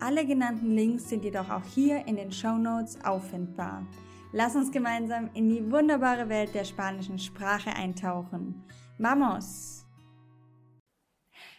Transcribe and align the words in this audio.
Alle 0.00 0.24
genannten 0.24 0.76
Links 0.76 1.08
sind 1.08 1.24
jedoch 1.24 1.50
auch 1.50 1.64
hier 1.74 2.06
in 2.06 2.14
den 2.14 2.30
Show 2.30 2.56
Notes 2.56 3.04
auffindbar. 3.04 3.84
Lass 4.32 4.54
uns 4.54 4.70
gemeinsam 4.70 5.28
in 5.34 5.48
die 5.48 5.72
wunderbare 5.72 6.28
Welt 6.28 6.54
der 6.54 6.64
spanischen 6.64 7.18
Sprache 7.18 7.70
eintauchen. 7.70 8.62
Vamos! 8.98 9.84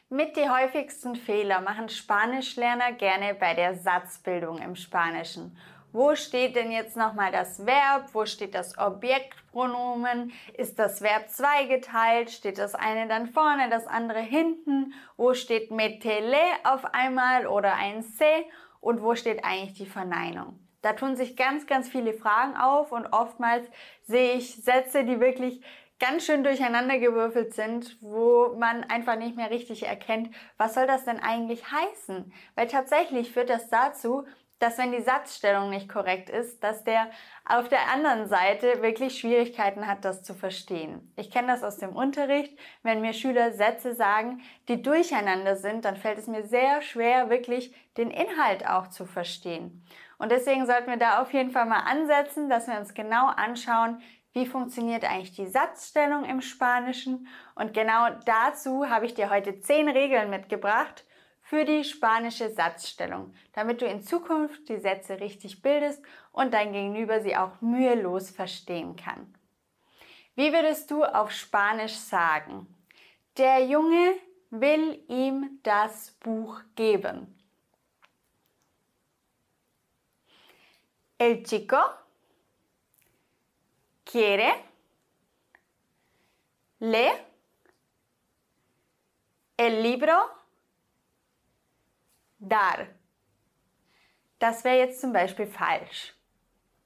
Mit 0.07 0.37
die 0.37 0.49
häufigsten 0.49 1.15
Fehler 1.15 1.59
machen 1.61 1.89
Spanischlerner 1.89 2.93
gerne 2.93 3.35
bei 3.35 3.53
der 3.53 3.75
Satzbildung 3.75 4.59
im 4.59 4.75
Spanischen 4.75 5.55
wo 5.91 6.15
steht 6.15 6.55
denn 6.55 6.71
jetzt 6.71 6.95
nochmal 6.95 7.31
das 7.31 7.65
Verb? 7.65 8.09
Wo 8.13 8.25
steht 8.25 8.53
das 8.53 8.77
Objektpronomen? 8.77 10.31
Ist 10.53 10.77
das 10.77 11.01
Verb 11.01 11.29
zweigeteilt? 11.29 12.29
Steht 12.29 12.57
das 12.57 12.75
eine 12.75 13.07
dann 13.07 13.27
vorne, 13.27 13.69
das 13.69 13.87
andere 13.87 14.19
hinten? 14.19 14.93
Wo 15.17 15.33
steht 15.33 15.71
metele 15.71 16.37
auf 16.63 16.85
einmal 16.93 17.47
oder 17.47 17.75
ein 17.75 18.03
se? 18.03 18.45
Und 18.81 19.01
wo 19.01 19.15
steht 19.15 19.43
eigentlich 19.43 19.73
die 19.73 19.85
Verneinung? 19.85 20.59
Da 20.81 20.93
tun 20.93 21.15
sich 21.15 21.35
ganz, 21.35 21.67
ganz 21.67 21.89
viele 21.89 22.13
Fragen 22.13 22.55
auf 22.55 22.91
und 22.91 23.07
oftmals 23.07 23.67
sehe 24.03 24.33
ich 24.33 24.63
Sätze, 24.63 25.03
die 25.03 25.19
wirklich 25.19 25.61
ganz 25.99 26.25
schön 26.25 26.43
durcheinandergewürfelt 26.43 27.53
sind, 27.53 27.97
wo 28.01 28.55
man 28.57 28.85
einfach 28.85 29.17
nicht 29.17 29.35
mehr 29.35 29.51
richtig 29.51 29.85
erkennt, 29.85 30.33
was 30.57 30.73
soll 30.73 30.87
das 30.87 31.03
denn 31.03 31.19
eigentlich 31.19 31.63
heißen? 31.69 32.31
Weil 32.55 32.67
tatsächlich 32.67 33.31
führt 33.33 33.49
das 33.49 33.69
dazu, 33.69 34.25
dass 34.59 34.77
wenn 34.77 34.91
die 34.91 35.01
Satzstellung 35.01 35.69
nicht 35.69 35.89
korrekt 35.89 36.29
ist, 36.29 36.63
dass 36.63 36.83
der 36.83 37.09
auf 37.45 37.69
der 37.69 37.91
anderen 37.91 38.27
Seite 38.27 38.81
wirklich 38.81 39.17
Schwierigkeiten 39.17 39.87
hat, 39.87 40.05
das 40.05 40.21
zu 40.21 40.33
verstehen. 40.33 41.11
Ich 41.15 41.31
kenne 41.31 41.47
das 41.47 41.63
aus 41.63 41.77
dem 41.77 41.95
Unterricht. 41.95 42.57
Wenn 42.83 43.01
mir 43.01 43.13
Schüler 43.13 43.53
Sätze 43.53 43.95
sagen, 43.95 44.41
die 44.67 44.81
durcheinander 44.81 45.55
sind, 45.55 45.85
dann 45.85 45.95
fällt 45.95 46.19
es 46.19 46.27
mir 46.27 46.43
sehr 46.43 46.81
schwer, 46.81 47.29
wirklich 47.29 47.73
den 47.97 48.11
Inhalt 48.11 48.67
auch 48.67 48.87
zu 48.87 49.05
verstehen. 49.05 49.83
Und 50.17 50.31
deswegen 50.31 50.65
sollten 50.65 50.89
wir 50.89 50.97
da 50.97 51.21
auf 51.21 51.33
jeden 51.33 51.51
Fall 51.51 51.65
mal 51.65 51.79
ansetzen, 51.79 52.49
dass 52.49 52.67
wir 52.67 52.77
uns 52.77 52.93
genau 52.93 53.27
anschauen, 53.27 54.01
wie 54.33 54.45
funktioniert 54.45 55.09
eigentlich 55.09 55.35
die 55.35 55.47
Satzstellung 55.47 56.25
im 56.25 56.41
Spanischen. 56.41 57.27
Und 57.55 57.73
genau 57.73 58.09
dazu 58.25 58.89
habe 58.89 59.05
ich 59.05 59.13
dir 59.13 59.29
heute 59.29 59.59
zehn 59.61 59.89
Regeln 59.89 60.29
mitgebracht, 60.29 61.05
für 61.49 61.65
die 61.65 61.83
spanische 61.83 62.51
Satzstellung, 62.51 63.33
damit 63.53 63.81
du 63.81 63.87
in 63.87 64.03
Zukunft 64.03 64.69
die 64.69 64.77
Sätze 64.77 65.19
richtig 65.19 65.63
bildest 65.63 65.99
und 66.31 66.53
dein 66.53 66.73
Gegenüber 66.73 67.21
sie 67.21 67.35
auch 67.35 67.59
mühelos 67.59 68.29
verstehen 68.29 68.95
kann. 68.95 69.33
Wie 70.35 70.53
würdest 70.53 70.91
du 70.91 71.03
auf 71.03 71.31
Spanisch 71.31 71.95
sagen? 71.95 72.67
Der 73.35 73.65
Junge 73.65 74.13
will 74.51 75.03
ihm 75.07 75.59
das 75.63 76.11
Buch 76.19 76.61
geben. 76.75 77.35
El 81.17 81.43
chico 81.43 81.81
quiere 84.05 84.53
le 86.79 87.09
el 89.57 89.81
libro 89.81 90.38
dar. 92.39 92.87
Das 94.39 94.63
wäre 94.63 94.77
jetzt 94.77 95.01
zum 95.01 95.13
Beispiel 95.13 95.47
falsch. 95.47 96.15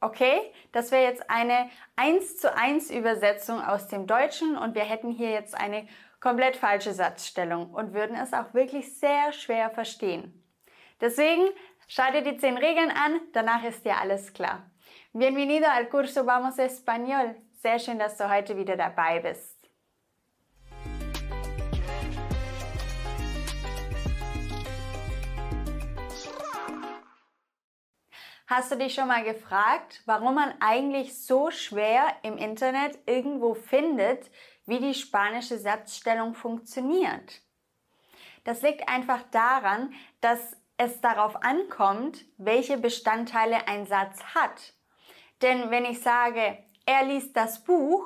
Okay, 0.01 0.41
das 0.73 0.91
wäre 0.91 1.03
jetzt 1.03 1.29
eine 1.29 1.69
1 1.95 2.37
zu 2.37 2.53
1 2.53 2.91
Übersetzung 2.91 3.63
aus 3.63 3.87
dem 3.87 4.05
Deutschen 4.05 4.57
und 4.57 4.75
wir 4.75 4.83
hätten 4.83 5.11
hier 5.11 5.31
jetzt 5.31 5.55
eine 5.55 5.87
komplett 6.19 6.57
falsche 6.57 6.93
Satzstellung 6.93 7.69
und 7.71 7.93
würden 7.93 8.17
es 8.17 8.33
auch 8.33 8.53
wirklich 8.53 8.97
sehr 8.97 9.31
schwer 9.31 9.69
verstehen. 9.69 10.43
Deswegen 10.99 11.47
schau 11.87 12.11
dir 12.11 12.21
die 12.21 12.37
10 12.37 12.57
Regeln 12.57 12.91
an, 12.91 13.21
danach 13.31 13.63
ist 13.63 13.85
dir 13.85 13.97
alles 13.97 14.33
klar. 14.33 14.69
Bienvenido 15.13 15.67
al 15.67 15.87
curso 15.87 16.25
Vamos 16.25 16.57
Español. 16.57 17.35
Sehr 17.61 17.79
schön, 17.79 17.99
dass 17.99 18.17
du 18.17 18.29
heute 18.29 18.57
wieder 18.57 18.75
dabei 18.75 19.19
bist. 19.19 19.52
Hast 28.55 28.71
du 28.71 28.75
dich 28.75 28.93
schon 28.93 29.07
mal 29.07 29.23
gefragt, 29.23 30.03
warum 30.05 30.35
man 30.35 30.53
eigentlich 30.59 31.17
so 31.17 31.49
schwer 31.49 32.05
im 32.21 32.37
Internet 32.37 32.99
irgendwo 33.07 33.55
findet, 33.55 34.29
wie 34.67 34.77
die 34.77 34.93
spanische 34.93 35.57
Satzstellung 35.57 36.35
funktioniert? 36.35 37.41
Das 38.43 38.61
liegt 38.61 38.87
einfach 38.87 39.23
daran, 39.31 39.91
dass 40.21 40.55
es 40.77 41.01
darauf 41.01 41.43
ankommt, 41.43 42.25
welche 42.37 42.77
Bestandteile 42.77 43.67
ein 43.67 43.87
Satz 43.87 44.23
hat. 44.35 44.75
Denn 45.41 45.71
wenn 45.71 45.85
ich 45.85 46.03
sage, 46.03 46.59
er 46.85 47.05
liest 47.05 47.35
das 47.35 47.63
Buch, 47.63 48.05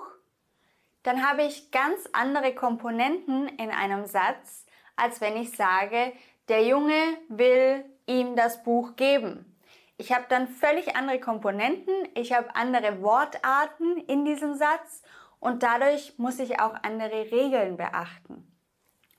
dann 1.04 1.28
habe 1.28 1.44
ich 1.44 1.72
ganz 1.72 2.08
andere 2.14 2.56
Komponenten 2.56 3.50
in 3.50 3.70
einem 3.70 4.06
Satz, 4.06 4.66
als 4.96 5.20
wenn 5.20 5.36
ich 5.36 5.58
sage, 5.58 6.14
der 6.48 6.64
Junge 6.64 7.18
will 7.28 7.84
ihm 8.06 8.38
das 8.38 8.64
Buch 8.64 8.96
geben. 8.96 9.47
Ich 9.98 10.14
habe 10.14 10.26
dann 10.30 10.48
völlig 10.48 10.96
andere 10.96 11.20
Komponenten, 11.20 11.94
ich 12.14 12.32
habe 12.32 12.56
andere 12.56 13.02
Wortarten 13.02 13.98
in 14.08 14.26
diesem 14.26 14.54
Satz 14.54 15.02
und 15.40 15.64
dadurch 15.64 16.14
muss 16.18 16.38
ich 16.38 16.60
auch 16.60 16.76
andere 16.84 17.32
Regeln 17.32 17.78
beachten. 17.78 18.48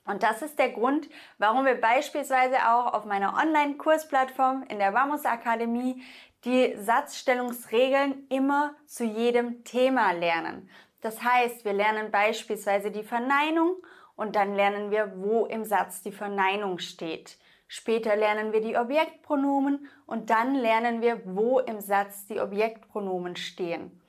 Und 0.05 0.23
das 0.23 0.41
ist 0.41 0.59
der 0.59 0.71
Grund, 0.71 1.09
warum 1.37 1.67
wir 1.67 1.79
beispielsweise 1.79 2.57
auch 2.69 2.95
auf 2.95 3.05
meiner 3.05 3.35
Online-Kursplattform 3.35 4.65
in 4.69 4.79
der 4.79 4.95
Vamos 4.95 5.27
Akademie 5.27 6.03
die 6.45 6.75
Satzstellungsregeln 6.77 8.27
immer 8.31 8.75
zu 8.87 9.05
jedem 9.05 9.65
Thema 9.65 10.13
lernen. 10.13 10.71
Das 11.01 11.23
heißt, 11.23 11.65
wir 11.65 11.73
lernen 11.73 12.11
beispielsweise 12.11 12.91
die 12.91 13.03
Verneinung 13.03 13.77
und 14.17 14.35
dann 14.35 14.55
lernen 14.55 14.91
wir, 14.91 15.13
wo 15.17 15.47
im 15.47 15.65
Satz 15.65 16.03
die 16.03 16.13
Verneinung 16.13 16.79
steht. 16.79 17.37
Später 17.69 18.17
lernen 18.17 18.53
wir 18.53 18.63
die 18.63 18.77
Objektpronomen 18.77 19.89
und 20.07 20.31
dann 20.31 20.55
lernen 20.55 21.03
wir, 21.03 21.21
wo 21.25 21.61
im 21.61 21.81
Satz 21.81 22.27
die 22.27 22.41
Objektpronomen 22.41 23.37
stehen. 23.37 24.01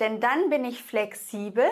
Denn 0.00 0.20
dann 0.20 0.48
bin 0.48 0.64
ich 0.64 0.82
flexibel, 0.82 1.66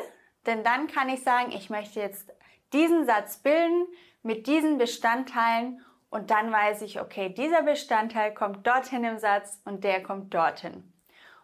denn 0.46 0.62
dann 0.62 0.86
kann 0.88 1.08
ich 1.08 1.22
sagen, 1.22 1.50
ich 1.50 1.70
möchte 1.70 2.00
jetzt 2.00 2.30
diesen 2.74 3.06
Satz 3.06 3.38
bilden 3.38 3.86
mit 4.22 4.46
diesen 4.46 4.76
Bestandteilen 4.76 5.84
und 6.10 6.30
dann 6.30 6.52
weiß 6.52 6.82
ich, 6.82 7.00
okay, 7.00 7.30
dieser 7.30 7.62
Bestandteil 7.62 8.34
kommt 8.34 8.66
dorthin 8.66 9.02
im 9.02 9.18
Satz 9.18 9.60
und 9.64 9.82
der 9.82 10.02
kommt 10.02 10.34
dorthin. 10.34 10.92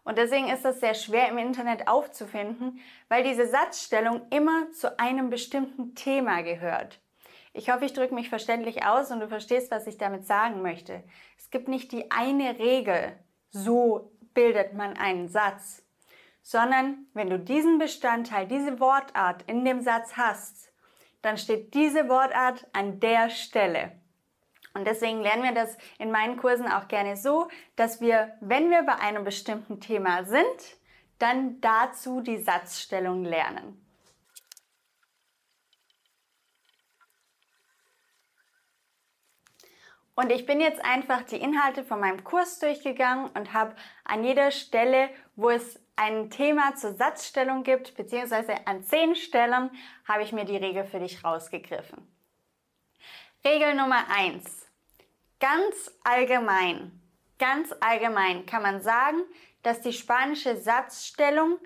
Und 0.05 0.19
deswegen 0.19 0.49
ist 0.49 0.65
das 0.65 0.81
sehr 0.81 0.95
schwer 0.95 1.29
im 1.29 1.39
Internet 1.39 1.89
aufzufinden, 1.89 2.81
weil 3.09 3.25
diese 3.25 3.47
Satzstellung 3.47 4.23
immer 4.31 4.71
zu 4.73 4.99
einem 4.99 5.31
bestimmten 5.31 5.95
Thema 5.95 6.43
gehört. 6.43 7.01
Ich 7.59 7.71
hoffe, 7.71 7.87
ich 7.87 7.93
drücke 7.93 8.15
mich 8.15 8.29
verständlich 8.29 8.87
aus 8.87 9.11
und 9.11 9.19
du 9.19 9.27
verstehst, 9.27 9.73
was 9.73 9.89
ich 9.89 9.99
damit 9.99 10.25
sagen 10.25 10.63
möchte. 10.63 11.03
Es 11.37 11.51
gibt 11.51 11.67
nicht 11.67 11.91
die 11.91 12.09
eine 12.13 12.57
Regel, 12.61 13.19
so 13.51 14.13
bildet 14.33 14.75
man 14.75 14.97
einen 14.97 15.27
Satz, 15.27 15.85
sondern 16.41 17.07
wenn 17.15 17.29
du 17.29 17.37
diesen 17.37 17.81
Bestandteil, 17.81 18.47
diese 18.47 18.79
Wortart 18.79 19.43
in 19.49 19.65
dem 19.65 19.81
Satz 19.81 20.17
hast, 20.17 20.73
dann 21.21 21.37
steht 21.37 21.75
diese 21.75 22.09
Wortart 22.09 22.65
an 22.73 23.01
der 23.01 23.29
Stelle. 23.29 23.91
Und 24.75 24.87
deswegen 24.87 25.21
lernen 25.21 25.43
wir 25.43 25.53
das 25.53 25.77
in 25.99 26.13
meinen 26.13 26.37
Kursen 26.37 26.71
auch 26.71 26.87
gerne 26.87 27.17
so, 27.17 27.49
dass 27.75 28.01
wir, 28.01 28.37
wenn 28.41 28.71
wir 28.71 28.85
bei 28.85 28.95
einem 29.01 29.25
bestimmten 29.25 29.81
Thema 29.81 30.23
sind, 30.23 30.79
dann 31.19 31.61
dazu 31.61 32.21
die 32.21 32.39
Satzstellung 32.39 33.25
lernen. 33.25 33.88
Und 40.19 40.33
ich 40.33 40.47
bin 40.47 40.61
jetzt 40.61 40.85
einfach 40.85 41.23
die 41.23 41.37
Inhalte 41.37 41.85
von 41.85 42.01
meinem 42.01 42.25
Kurs 42.25 42.59
durchgegangen 42.59 43.31
und 43.37 43.53
habe 43.53 43.77
an 44.03 44.25
jeder 44.25 44.51
Stelle, 44.51 45.11
wo 45.37 45.49
es 45.49 45.81
ein 45.95 46.29
Thema 46.29 46.75
zur 46.75 46.95
Satzstellung 46.95 47.63
gibt, 47.63 47.95
beziehungsweise 47.95 48.67
an 48.67 48.83
zehn 48.83 49.15
Stellen, 49.15 49.71
habe 50.09 50.25
ich 50.25 50.33
mir 50.33 50.45
die 50.45 50.57
Regel 50.57 50.83
für 50.83 50.99
dich 50.99 51.23
rausgegriffen. 51.23 52.05
Regel 53.45 53.77
Nummer 53.77 54.07
eins: 54.11 54.67
Ganz 55.39 55.97
allgemein, 56.03 57.01
ganz 57.39 57.73
allgemein 57.79 58.45
kann 58.45 58.63
man 58.63 58.81
sagen, 58.83 59.23
dass 59.63 59.83
die 59.83 59.93
spanische 59.93 60.57
Satzstellung 60.57 61.59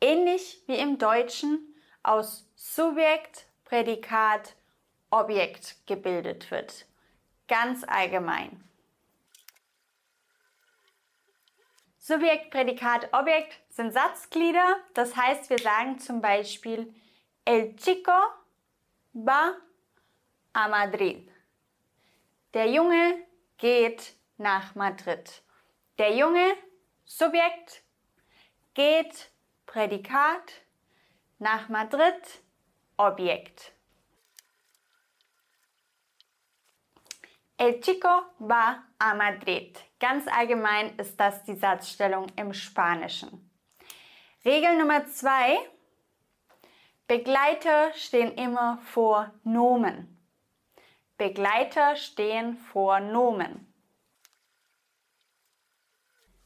ähnlich 0.00 0.62
wie 0.66 0.78
im 0.78 0.96
Deutschen 0.96 1.58
aus 2.02 2.48
Subjekt, 2.56 3.44
Prädikat, 3.66 4.56
Objekt 5.10 5.86
gebildet 5.86 6.50
wird. 6.50 6.86
Ganz 7.52 7.84
allgemein. 7.84 8.64
Subjekt, 11.98 12.50
Prädikat, 12.50 13.12
Objekt 13.12 13.60
sind 13.68 13.92
Satzglieder. 13.92 14.76
Das 14.94 15.14
heißt, 15.14 15.50
wir 15.50 15.58
sagen 15.58 15.98
zum 15.98 16.22
Beispiel 16.22 16.94
El 17.44 17.76
chico 17.76 18.18
va 19.12 19.54
a 20.54 20.68
Madrid. 20.68 21.30
Der 22.54 22.70
Junge 22.70 23.22
geht 23.58 24.14
nach 24.38 24.74
Madrid. 24.74 25.42
Der 25.98 26.16
Junge, 26.16 26.56
Subjekt, 27.04 27.82
geht, 28.72 29.30
Prädikat, 29.66 30.54
nach 31.38 31.68
Madrid, 31.68 32.40
Objekt. 32.96 33.74
El 37.56 37.80
chico 37.80 38.08
va 38.38 38.84
a 38.98 39.14
Madrid. 39.14 39.78
Ganz 40.00 40.26
allgemein 40.26 40.96
ist 40.96 41.18
das 41.18 41.44
die 41.44 41.54
Satzstellung 41.54 42.26
im 42.36 42.52
Spanischen. 42.52 43.50
Regel 44.44 44.76
Nummer 44.76 45.06
zwei. 45.06 45.58
Begleiter 47.06 47.92
stehen 47.94 48.32
immer 48.32 48.78
vor 48.82 49.32
Nomen. 49.44 50.18
Begleiter 51.16 51.94
stehen 51.96 52.56
vor 52.56 52.98
Nomen. 53.00 53.71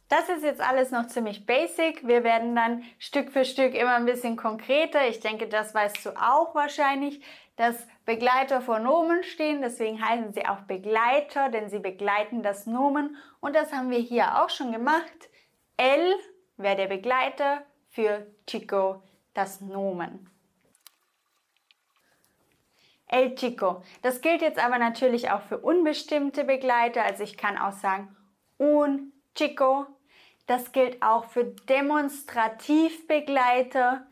Das 0.08 0.28
ist 0.28 0.44
jetzt 0.44 0.60
alles 0.60 0.92
noch 0.92 1.08
ziemlich 1.08 1.46
basic. 1.46 2.06
Wir 2.06 2.22
werden 2.22 2.54
dann 2.54 2.84
Stück 2.98 3.32
für 3.32 3.44
Stück 3.44 3.74
immer 3.74 3.96
ein 3.96 4.06
bisschen 4.06 4.36
konkreter. 4.36 5.08
Ich 5.08 5.18
denke, 5.18 5.48
das 5.48 5.74
weißt 5.74 6.06
du 6.06 6.10
auch 6.10 6.54
wahrscheinlich, 6.54 7.20
dass 7.56 7.74
Begleiter 8.04 8.60
vor 8.60 8.78
Nomen 8.78 9.24
stehen. 9.24 9.62
Deswegen 9.62 10.00
heißen 10.00 10.32
sie 10.32 10.46
auch 10.46 10.60
Begleiter, 10.60 11.48
denn 11.48 11.68
sie 11.70 11.80
begleiten 11.80 12.42
das 12.44 12.66
Nomen. 12.66 13.16
Und 13.40 13.56
das 13.56 13.72
haben 13.72 13.90
wir 13.90 13.98
hier 13.98 14.42
auch 14.42 14.50
schon 14.50 14.70
gemacht. 14.70 15.28
El 15.76 16.14
wäre 16.56 16.76
der 16.76 16.86
Begleiter 16.86 17.62
für 17.88 18.26
Chico, 18.46 19.02
das 19.34 19.60
Nomen. 19.60 20.30
El 23.08 23.34
Chico. 23.34 23.82
Das 24.02 24.20
gilt 24.20 24.42
jetzt 24.42 24.64
aber 24.64 24.78
natürlich 24.78 25.30
auch 25.30 25.42
für 25.42 25.58
unbestimmte 25.58 26.44
Begleiter. 26.44 27.02
Also 27.04 27.24
ich 27.24 27.36
kann 27.36 27.58
auch 27.58 27.72
sagen 27.72 28.16
un 28.58 29.12
Chico. 29.34 29.86
Das 30.46 30.72
gilt 30.72 31.02
auch 31.02 31.26
für 31.26 31.44
Demonstrativbegleiter. 31.44 34.06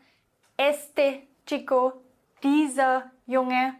Este 0.57 1.23
Chico, 1.45 1.93
dieser 2.43 3.09
Junge. 3.25 3.75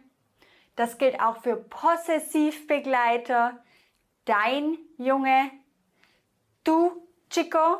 Das 0.74 0.98
gilt 0.98 1.20
auch 1.20 1.36
für 1.42 1.56
Possessivbegleiter. 1.56 3.62
Dein 4.24 4.78
Junge. 4.98 5.52
Du 6.64 7.06
Chico. 7.30 7.78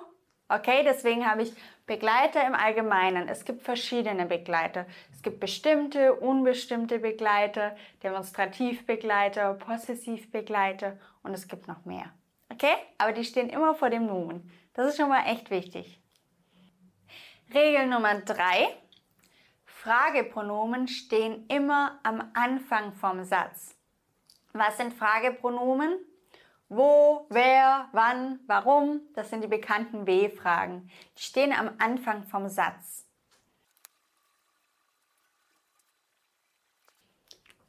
Okay, 0.49 0.85
deswegen 0.85 1.29
habe 1.29 1.43
ich 1.43 1.53
Begleiter 1.87 2.47
im 2.47 2.55
Allgemeinen. 2.55 3.29
Es 3.29 3.45
gibt 3.45 3.63
verschiedene 3.63 4.27
Begleiter. 4.27 4.87
Es 5.13 5.23
gibt 5.23 5.41
bestimmte, 5.41 6.15
unbestimmte 6.15 6.99
Begleiter, 6.99 7.77
Demonstrativbegleiter, 8.03 9.55
Possessivbegleiter 9.55 10.99
und 11.23 11.33
es 11.33 11.49
gibt 11.49 11.69
noch 11.69 11.85
mehr. 11.85 12.13
Okay? 12.53 12.75
Aber 12.99 13.13
die 13.13 13.25
stehen 13.25 13.49
immer 13.49 13.75
vor 13.75 13.91
dem 13.91 14.07
Nomen. 14.07 14.51
Das 14.77 14.89
ist 14.89 14.99
schon 14.99 15.09
mal 15.09 15.25
echt 15.25 15.49
wichtig. 15.49 15.99
Regel 17.55 17.87
Nummer 17.87 18.21
drei: 18.21 18.77
Fragepronomen 19.65 20.87
stehen 20.87 21.47
immer 21.47 21.99
am 22.03 22.31
Anfang 22.35 22.93
vom 22.93 23.25
Satz. 23.25 23.75
Was 24.53 24.77
sind 24.77 24.93
Fragepronomen? 24.93 25.99
Wo, 26.69 27.27
wer, 27.31 27.89
wann, 27.93 28.41
warum, 28.47 29.01
das 29.15 29.31
sind 29.31 29.43
die 29.43 29.49
bekannten 29.49 30.07
W-Fragen. 30.07 30.91
Die 31.17 31.23
stehen 31.23 31.55
am 31.55 31.71
Anfang 31.79 32.25
vom 32.25 32.47
Satz. 32.51 33.07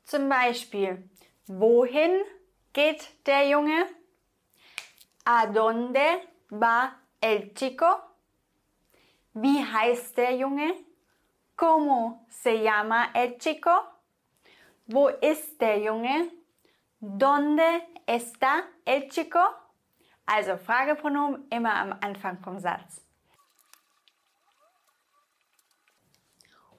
Zum 0.03 0.27
Beispiel, 0.27 1.09
wohin 1.45 2.21
geht 2.73 3.25
der 3.25 3.47
Junge? 3.47 3.85
¿A 5.23 5.45
dónde 5.45 6.21
va 6.49 6.93
el 7.21 7.53
chico? 7.53 7.85
Wie 9.33 9.63
heißt 9.63 10.17
der 10.17 10.37
Junge? 10.37 10.73
¿Cómo 11.55 12.25
se 12.29 12.63
llama 12.63 13.09
el 13.13 13.37
chico? 13.37 13.71
Wo 14.87 15.09
ist 15.09 15.59
der 15.59 15.79
Junge? 15.79 16.31
¿Dónde 16.99 17.63
está 18.05 18.63
el 18.85 19.09
chico? 19.09 19.39
Also 20.25 20.57
Fragepronomen 20.57 21.47
immer 21.49 21.73
am 21.73 21.95
Anfang 22.01 22.39
vom 22.39 22.59
Satz. 22.59 23.01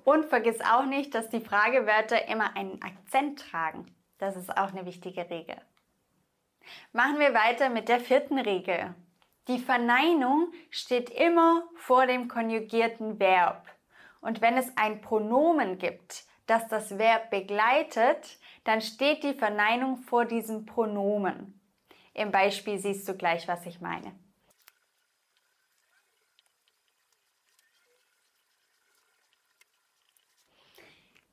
Und 0.05 0.27
vergiss 0.27 0.61
auch 0.61 0.87
nicht, 0.87 1.15
dass 1.15 1.29
die 1.29 1.41
Fragewörter 1.41 2.29
immer 2.29 2.57
einen 2.57 2.81
Akzent 2.83 3.41
tragen. 3.41 3.95
Das 4.19 4.37
ist 4.37 4.51
auch 4.57 4.73
eine 4.73 4.87
wichtige 4.87 5.29
Regel. 5.29 5.57
Machen 6.93 7.19
wir 7.19 7.35
weiter 7.35 7.69
mit 7.69 7.89
der 7.89 8.01
vierten 8.01 8.39
Regel. 8.39 8.95
Die 9.49 9.59
Verneinung 9.59 10.53
steht 10.71 11.09
immer 11.09 11.67
vor 11.75 12.07
dem 12.07 12.29
konjugierten 12.29 13.19
Verb. 13.19 13.67
Und 14.21 14.43
wenn 14.43 14.59
es 14.59 14.77
ein 14.77 15.01
Pronomen 15.01 15.79
gibt, 15.79 16.25
das 16.47 16.69
das 16.69 16.99
Verb 16.99 17.31
begleitet, 17.31 18.39
dann 18.65 18.83
steht 18.83 19.23
die 19.23 19.33
Verneinung 19.33 19.97
vor 19.97 20.27
diesem 20.27 20.67
Pronomen. 20.67 21.59
Im 22.13 22.31
Beispiel 22.31 22.79
siehst 22.79 23.09
du 23.09 23.15
gleich, 23.15 23.49
was 23.49 23.65
ich 23.65 23.81
meine. 23.81 24.15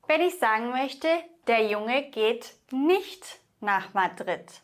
Wenn 0.06 0.22
ich 0.22 0.38
sagen 0.38 0.70
möchte, 0.70 1.08
der 1.48 1.66
Junge 1.66 2.10
geht 2.10 2.54
nicht 2.70 3.40
nach 3.60 3.92
Madrid. 3.92 4.62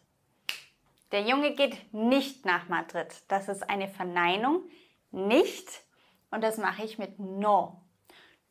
Der 1.12 1.22
Junge 1.22 1.54
geht 1.54 1.92
nicht 1.92 2.44
nach 2.44 2.68
Madrid. 2.68 3.22
Das 3.28 3.48
ist 3.48 3.68
eine 3.68 3.88
Verneinung, 3.88 4.62
nicht. 5.10 5.82
Und 6.30 6.42
das 6.42 6.58
mache 6.58 6.84
ich 6.84 6.98
mit 6.98 7.18
no. 7.18 7.82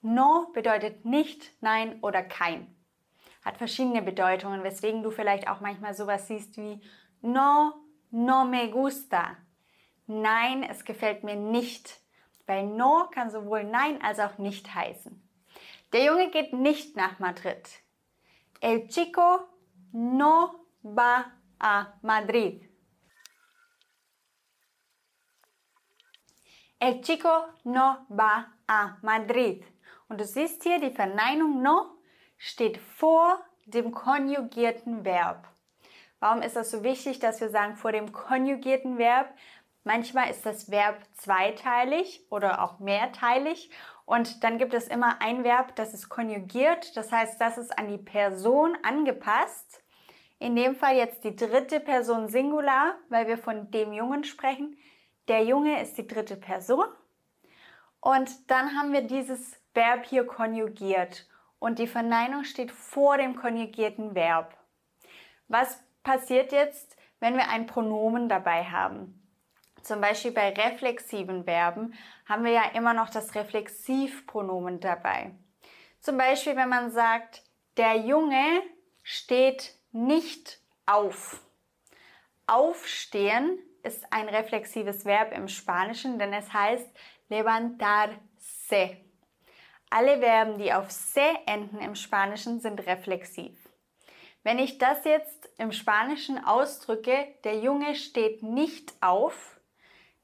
No 0.02 0.52
bedeutet 0.54 1.04
nicht, 1.06 1.52
nein 1.62 2.00
oder 2.02 2.24
kein 2.24 2.76
hat 3.42 3.58
verschiedene 3.58 4.02
Bedeutungen, 4.02 4.64
weswegen 4.64 5.04
du 5.04 5.12
vielleicht 5.12 5.48
auch 5.48 5.62
manchmal 5.62 5.94
sowas 5.94 6.28
siehst 6.28 6.58
wie 6.58 6.82
no, 7.22 7.74
no 8.12 8.46
me 8.46 8.70
gusta. 8.70 9.38
Nein, 10.08 10.64
es 10.64 10.86
gefällt 10.86 11.24
mir 11.24 11.36
nicht. 11.36 12.00
Weil 12.46 12.66
no 12.68 13.08
kann 13.12 13.30
sowohl 13.30 13.64
nein 13.64 14.02
als 14.02 14.20
auch 14.20 14.38
nicht 14.38 14.74
heißen. 14.74 15.22
Der 15.94 16.04
Junge 16.04 16.30
geht 16.30 16.54
nicht 16.54 16.96
nach 16.96 17.20
Madrid. 17.20 17.70
El 18.60 18.88
chico 18.88 19.40
no 19.92 20.52
va 20.84 21.26
a 21.62 21.94
Madrid. 22.02 22.68
El 26.80 27.02
chico 27.02 27.46
no 27.64 27.98
va 28.10 28.48
a 28.68 28.98
Madrid. 29.02 29.64
Und 30.10 30.20
du 30.20 30.26
siehst 30.26 30.64
hier 30.64 30.80
die 30.80 30.92
Verneinung 30.92 31.62
no 31.62 31.98
steht 32.38 32.80
vor 32.80 33.40
dem 33.66 33.92
konjugierten 33.92 35.06
Verb. 35.06 35.48
Warum 36.20 36.42
ist 36.42 36.56
das 36.56 36.72
so 36.72 36.84
wichtig, 36.84 37.20
dass 37.20 37.40
wir 37.40 37.50
sagen 37.50 37.76
vor 37.76 37.92
dem 37.92 38.12
konjugierten 38.12 38.98
Verb? 38.98 39.34
Manchmal 39.84 40.30
ist 40.30 40.46
das 40.46 40.70
Verb 40.70 41.00
zweiteilig 41.14 42.26
oder 42.30 42.64
auch 42.64 42.80
mehrteilig 42.80 43.72
und 44.06 44.44
dann 44.44 44.58
gibt 44.58 44.74
es 44.74 44.88
immer 44.88 45.22
ein 45.22 45.44
Verb, 45.44 45.76
das 45.76 45.94
ist 45.94 46.10
konjugiert, 46.10 46.96
das 46.98 47.12
heißt, 47.12 47.40
das 47.40 47.58
ist 47.58 47.78
an 47.78 47.88
die 47.88 47.98
Person 47.98 48.78
angepasst. 48.84 49.81
In 50.42 50.56
dem 50.56 50.76
Fall 50.76 50.96
jetzt 50.96 51.24
die 51.24 51.36
dritte 51.36 51.80
Person 51.80 52.28
Singular, 52.28 52.96
weil 53.10 53.28
wir 53.28 53.38
von 53.38 53.70
dem 53.70 53.94
Jungen 53.94 54.24
sprechen. 54.24 54.76
Der 55.28 55.44
Junge 55.44 55.80
ist 55.80 56.00
die 56.00 56.08
dritte 56.08 56.36
Person. 56.36 56.86
Und 58.00 58.50
dann 58.50 58.76
haben 58.76 58.92
wir 58.92 59.04
dieses 59.04 59.62
Verb 59.76 60.04
hier 60.04 60.26
konjugiert 60.26 61.28
und 61.60 61.78
die 61.78 61.86
Verneinung 61.86 62.44
steht 62.44 62.72
vor 62.72 63.18
dem 63.18 63.36
konjugierten 63.36 64.16
Verb. 64.16 64.58
Was 65.48 65.80
passiert 66.02 66.52
jetzt, 66.52 66.98
wenn 67.20 67.36
wir 67.36 67.48
ein 67.50 67.68
Pronomen 67.68 68.28
dabei 68.28 68.64
haben? 68.64 69.22
Zum 69.84 70.02
Beispiel 70.02 70.32
bei 70.32 70.50
reflexiven 70.54 71.44
Verben 71.44 71.94
haben 72.28 72.44
wir 72.46 72.52
ja 72.52 72.64
immer 72.74 72.96
noch 72.96 73.12
das 73.12 73.36
Reflexivpronomen 73.36 74.80
dabei. 74.80 75.36
Zum 76.00 76.18
Beispiel, 76.18 76.56
wenn 76.56 76.70
man 76.70 76.90
sagt, 76.90 77.44
der 77.78 77.98
Junge 77.98 78.64
steht 79.04 79.76
nicht 79.92 80.60
auf. 80.86 81.42
Aufstehen 82.48 83.60
ist 83.84 84.06
ein 84.12 84.30
reflexives 84.30 85.06
Verb 85.06 85.32
im 85.32 85.48
Spanischen, 85.48 86.20
denn 86.20 86.34
es 86.34 86.52
heißt 86.52 86.88
levantarse. 87.30 88.98
Alle 89.90 90.20
Verben, 90.20 90.58
die 90.58 90.74
auf 90.74 90.92
se 90.92 91.38
enden 91.46 91.80
im 91.80 91.96
Spanischen, 91.96 92.60
sind 92.60 92.86
reflexiv. 92.86 93.58
Wenn 94.44 94.58
ich 94.58 94.78
das 94.78 95.04
jetzt 95.04 95.50
im 95.58 95.72
Spanischen 95.72 96.44
ausdrücke, 96.44 97.36
der 97.44 97.60
Junge 97.60 97.96
steht 97.96 98.42
nicht 98.42 98.94
auf, 99.02 99.60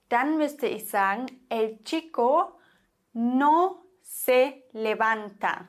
dann 0.10 0.38
müsste 0.38 0.68
ich 0.68 0.90
sagen, 0.90 1.26
el 1.50 1.84
chico 1.84 2.60
no 3.14 3.84
se 4.02 4.64
levanta. 4.72 5.68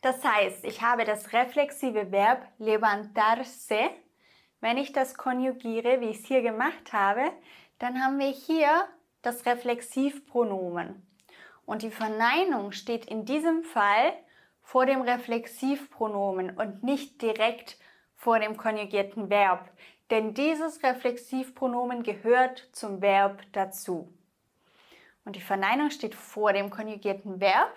Das 0.00 0.24
heißt, 0.24 0.64
ich 0.64 0.80
habe 0.82 1.04
das 1.04 1.32
reflexive 1.32 2.12
Verb 2.12 2.46
levantarse. 2.58 3.90
Wenn 4.60 4.76
ich 4.76 4.92
das 4.92 5.16
konjugiere, 5.16 6.00
wie 6.00 6.10
ich 6.10 6.20
es 6.20 6.26
hier 6.26 6.42
gemacht 6.42 6.92
habe, 6.92 7.32
dann 7.78 8.02
haben 8.02 8.18
wir 8.18 8.28
hier 8.28 8.88
das 9.22 9.46
Reflexivpronomen. 9.46 11.04
Und 11.64 11.82
die 11.82 11.90
Verneinung 11.90 12.72
steht 12.72 13.06
in 13.06 13.24
diesem 13.24 13.62
Fall 13.64 14.14
vor 14.62 14.86
dem 14.86 15.02
Reflexivpronomen 15.02 16.56
und 16.56 16.82
nicht 16.82 17.20
direkt 17.20 17.76
vor 18.14 18.38
dem 18.38 18.56
konjugierten 18.56 19.30
Verb. 19.30 19.70
Denn 20.10 20.34
dieses 20.34 20.82
Reflexivpronomen 20.82 22.02
gehört 22.02 22.68
zum 22.72 23.02
Verb 23.02 23.42
dazu. 23.52 24.12
Und 25.24 25.36
die 25.36 25.40
Verneinung 25.40 25.90
steht 25.90 26.14
vor 26.14 26.52
dem 26.52 26.70
konjugierten 26.70 27.40
Verb 27.40 27.70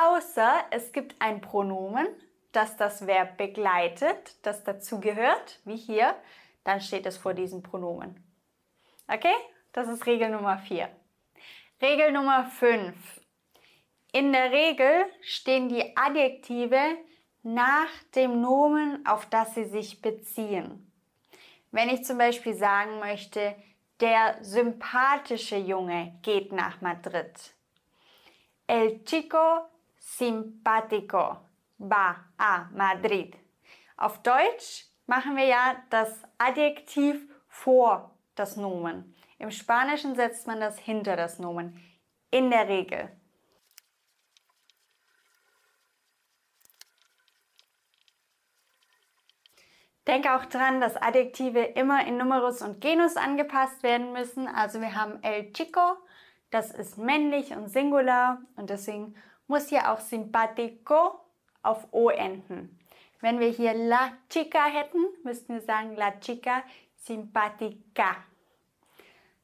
außer 0.00 0.64
es 0.70 0.92
gibt 0.92 1.16
ein 1.20 1.40
Pronomen, 1.40 2.06
das 2.52 2.76
das 2.76 3.06
Verb 3.06 3.36
begleitet, 3.36 4.36
das 4.42 4.64
dazugehört, 4.64 5.60
wie 5.64 5.76
hier, 5.76 6.14
dann 6.64 6.80
steht 6.80 7.06
es 7.06 7.16
vor 7.16 7.34
diesem 7.34 7.62
Pronomen. 7.62 8.22
Okay? 9.06 9.34
Das 9.72 9.88
ist 9.88 10.06
Regel 10.06 10.30
Nummer 10.30 10.58
4. 10.58 10.88
Regel 11.80 12.12
Nummer 12.12 12.44
5. 12.44 12.94
In 14.12 14.32
der 14.32 14.50
Regel 14.50 15.06
stehen 15.20 15.68
die 15.68 15.96
Adjektive 15.96 16.80
nach 17.42 17.90
dem 18.14 18.40
Nomen, 18.40 19.06
auf 19.06 19.26
das 19.26 19.54
sie 19.54 19.64
sich 19.64 20.02
beziehen. 20.02 20.90
Wenn 21.70 21.88
ich 21.90 22.04
zum 22.04 22.18
Beispiel 22.18 22.54
sagen 22.54 22.98
möchte, 22.98 23.54
der 24.00 24.42
sympathische 24.42 25.56
Junge 25.56 26.18
geht 26.22 26.52
nach 26.52 26.80
Madrid. 26.80 27.54
El 28.66 29.04
chico 29.04 29.68
simpático 30.18 31.38
va 31.78 32.16
a 32.36 32.68
Madrid. 32.72 33.36
Auf 33.96 34.22
Deutsch 34.22 34.86
machen 35.06 35.36
wir 35.36 35.46
ja 35.46 35.76
das 35.90 36.22
Adjektiv 36.38 37.28
vor 37.48 38.10
das 38.34 38.56
Nomen. 38.56 39.14
Im 39.38 39.50
Spanischen 39.50 40.14
setzt 40.16 40.46
man 40.46 40.60
das 40.60 40.78
hinter 40.78 41.16
das 41.16 41.38
Nomen. 41.38 41.80
In 42.30 42.50
der 42.50 42.68
Regel. 42.68 43.10
Denke 50.06 50.34
auch 50.34 50.46
dran, 50.46 50.80
dass 50.80 50.96
Adjektive 50.96 51.60
immer 51.60 52.06
in 52.06 52.16
Numerus 52.16 52.62
und 52.62 52.80
Genus 52.80 53.16
angepasst 53.16 53.82
werden 53.82 54.12
müssen. 54.12 54.48
Also 54.48 54.80
wir 54.80 54.94
haben 54.94 55.22
el 55.22 55.52
chico, 55.52 55.98
das 56.50 56.70
ist 56.70 56.96
männlich 56.96 57.52
und 57.52 57.68
singular 57.68 58.40
und 58.56 58.70
deswegen 58.70 59.14
muss 59.48 59.68
hier 59.68 59.90
auch 59.90 59.98
simpático 59.98 61.18
auf 61.62 61.88
O 61.90 62.10
enden. 62.10 62.78
Wenn 63.20 63.40
wir 63.40 63.48
hier 63.48 63.74
la 63.74 64.12
chica 64.30 64.66
hätten, 64.66 65.04
müssten 65.24 65.54
wir 65.54 65.60
sagen 65.60 65.96
la 65.96 66.20
chica 66.20 66.62
simpática. 66.96 68.16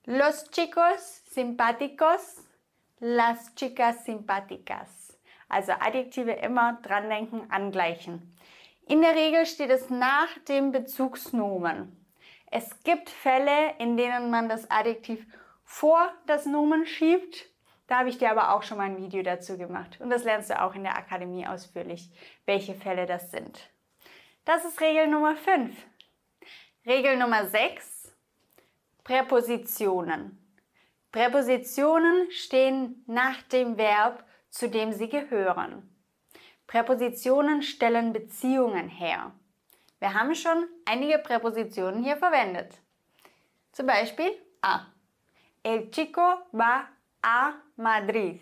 Los 0.07 0.49
chicos 0.51 1.23
simpáticos, 1.31 2.45
las 3.01 3.53
chicas 3.57 4.05
simpáticas. 4.05 5.19
Also 5.49 5.73
Adjektive 5.73 6.33
immer 6.33 6.79
dran 6.83 7.09
denken, 7.09 7.51
angleichen. 7.51 8.37
In 8.87 9.01
der 9.01 9.15
Regel 9.15 9.47
steht 9.47 9.71
es 9.71 9.89
nach 9.89 10.29
dem 10.47 10.71
Bezugsnomen. 10.71 11.97
Es 12.51 12.83
gibt 12.85 13.09
Fälle, 13.09 13.75
in 13.79 13.97
denen 13.97 14.31
man 14.31 14.49
das 14.49 14.71
Adjektiv 14.71 15.27
vor 15.65 16.13
das 16.27 16.47
Nomen 16.47 16.87
schiebt 16.87 17.49
da 17.87 17.99
habe 17.99 18.09
ich 18.09 18.19
dir 18.19 18.31
aber 18.31 18.55
auch 18.55 18.63
schon 18.63 18.79
mal 18.79 18.85
ein 18.85 18.97
Video 18.97 19.23
dazu 19.23 19.59
gemacht 19.59 20.01
und 20.01 20.11
das 20.11 20.25
lernst 20.25 20.51
du 20.51 20.61
auch 20.61 20.75
in 20.75 20.85
der 20.85 20.97
Akademie 20.97 21.47
ausführlich, 21.47 22.11
welche 22.47 22.75
Fälle 22.75 23.07
das 23.07 23.31
sind. 23.31 23.71
Das 24.45 24.65
ist 24.65 24.81
Regel 24.81 25.07
Nummer 25.09 25.37
5. 25.37 25.75
Regel 26.87 27.17
Nummer 27.17 27.47
6. 27.47 28.13
Präpositionen. 29.05 30.39
Präpositionen 31.13 32.31
stehen 32.31 33.05
nach 33.07 33.41
dem 33.43 33.77
Verb, 33.77 34.25
zu 34.51 34.69
dem 34.69 34.93
sie 34.93 35.09
gehören. 35.09 35.89
Präpositionen 36.67 37.63
stellen 37.63 38.13
Beziehungen 38.13 38.89
her. 38.89 39.33
Wir 39.99 40.15
haben 40.15 40.35
schon 40.35 40.67
einige 40.85 41.19
Präpositionen 41.19 42.03
hier 42.03 42.17
verwendet. 42.17 42.79
Zum 43.73 43.87
Beispiel 43.87 44.31
a. 44.61 44.87
El 45.63 45.91
chico 45.91 46.21
va 46.53 46.89
a 47.23 47.55
Madrid. 47.77 48.41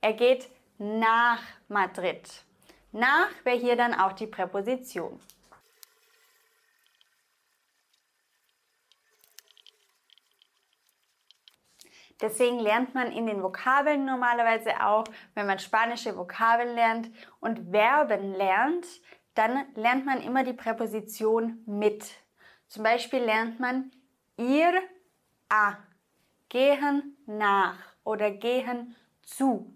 Er 0.00 0.12
geht 0.12 0.48
nach 0.78 1.40
Madrid. 1.68 2.44
Nach 2.92 3.28
wäre 3.44 3.58
hier 3.58 3.76
dann 3.76 3.94
auch 3.94 4.12
die 4.12 4.26
Präposition. 4.26 5.20
Deswegen 12.20 12.58
lernt 12.60 12.94
man 12.94 13.10
in 13.12 13.26
den 13.26 13.42
Vokabeln 13.42 14.04
normalerweise 14.04 14.80
auch, 14.82 15.04
wenn 15.34 15.46
man 15.46 15.58
spanische 15.58 16.16
Vokabeln 16.16 16.74
lernt 16.74 17.10
und 17.40 17.70
Verben 17.70 18.34
lernt, 18.34 18.86
dann 19.34 19.66
lernt 19.74 20.06
man 20.06 20.22
immer 20.22 20.44
die 20.44 20.52
Präposition 20.52 21.62
mit. 21.66 22.06
Zum 22.68 22.84
Beispiel 22.84 23.20
lernt 23.20 23.58
man 23.58 23.90
ir 24.38 24.72
a, 25.48 25.76
gehen 26.48 27.16
nach 27.26 27.93
oder 28.04 28.30
gehen 28.30 28.94
zu. 29.22 29.74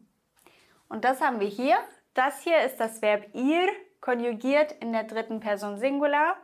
Und 0.88 1.04
das 1.04 1.20
haben 1.20 1.40
wir 1.40 1.48
hier. 1.48 1.76
Das 2.14 2.42
hier 2.42 2.62
ist 2.62 2.78
das 2.78 3.02
Verb 3.02 3.34
ir, 3.34 3.68
konjugiert 4.00 4.72
in 4.80 4.92
der 4.92 5.04
dritten 5.04 5.40
Person 5.40 5.78
Singular. 5.78 6.36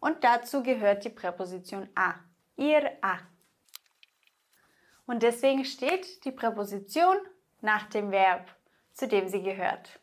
Und 0.00 0.24
dazu 0.24 0.62
gehört 0.62 1.04
die 1.04 1.10
Präposition 1.10 1.88
a. 1.94 2.14
Ir 2.56 2.90
a. 3.02 3.18
Und 5.06 5.22
deswegen 5.22 5.64
steht 5.64 6.24
die 6.24 6.32
Präposition 6.32 7.16
nach 7.60 7.88
dem 7.88 8.10
Verb, 8.10 8.48
zu 8.92 9.06
dem 9.08 9.28
sie 9.28 9.42
gehört. 9.42 10.00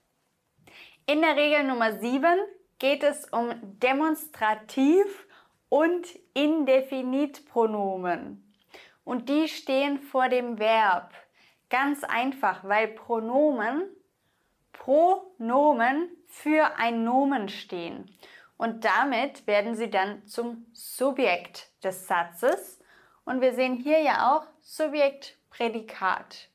In 1.05 1.21
der 1.21 1.36
Regel 1.36 1.63
Nummer 1.63 2.00
7 2.00 2.39
geht 2.77 3.03
es 3.03 3.25
um 3.25 3.51
Demonstrativ- 3.79 5.27
und 5.69 6.07
Indefinitpronomen 6.33 8.48
und 9.09 9.27
die 9.27 9.47
stehen 9.47 9.97
vor 9.97 10.29
dem 10.29 10.59
Verb. 10.59 11.15
Ganz 11.71 12.03
einfach, 12.03 12.63
weil 12.63 12.89
Pronomen, 12.89 13.89
Pronomen 14.71 16.11
für 16.27 16.77
ein 16.77 17.03
Nomen 17.03 17.49
stehen. 17.49 18.15
Und 18.55 18.85
damit 18.85 19.47
werden 19.47 19.73
sie 19.73 19.89
dann 19.89 20.27
zum 20.27 20.67
Subjekt 20.73 21.71
des 21.83 22.05
Satzes. 22.05 22.79
Und 23.25 23.41
wir 23.41 23.55
sehen 23.55 23.77
hier 23.77 23.99
ja 23.99 24.31
auch 24.31 24.45
Subjekt, 24.61 25.39
Prädikat. 25.49 26.47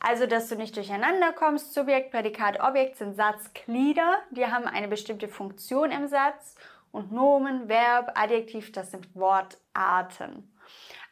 Also, 0.00 0.26
dass 0.26 0.50
du 0.50 0.56
nicht 0.56 0.76
durcheinander 0.76 1.32
kommst, 1.32 1.72
Subjekt, 1.72 2.10
Prädikat, 2.10 2.60
Objekt 2.60 2.96
sind 2.96 3.16
Satzglieder, 3.16 4.18
die 4.32 4.46
haben 4.46 4.66
eine 4.66 4.88
bestimmte 4.88 5.28
Funktion 5.28 5.92
im 5.92 6.08
Satz 6.08 6.56
und 6.92 7.10
Nomen, 7.10 7.70
Verb, 7.70 8.12
Adjektiv, 8.16 8.70
das 8.70 8.90
sind 8.90 9.14
Wortarten. 9.16 10.50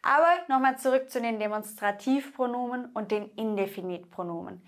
Aber 0.02 0.38
nochmal 0.48 0.78
zurück 0.78 1.10
zu 1.10 1.20
den 1.20 1.38
Demonstrativpronomen 1.38 2.86
und 2.94 3.10
den 3.10 3.30
Indefinitpronomen. 3.34 4.62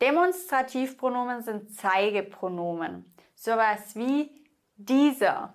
Demonstrativpronomen 0.00 1.42
sind 1.42 1.74
Zeigepronomen. 1.74 3.12
Sowas 3.34 3.96
wie 3.96 4.30
dieser, 4.76 5.54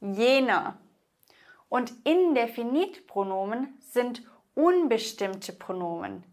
jener. 0.00 0.78
Und 1.68 1.92
Indefinitpronomen 2.04 3.78
sind 3.80 4.22
unbestimmte 4.54 5.52
Pronomen. 5.52 6.24